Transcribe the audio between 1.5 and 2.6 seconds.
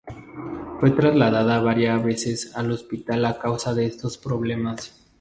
varia veces